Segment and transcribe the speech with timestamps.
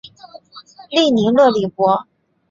[0.89, 2.07] 利尼勒里博。